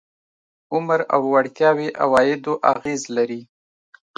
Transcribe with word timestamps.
عمر 0.73 0.99
او 1.13 1.21
وړتیاوې 1.33 1.87
عوایدو 2.03 2.53
اغېز 2.73 3.01
لري. 3.15 3.41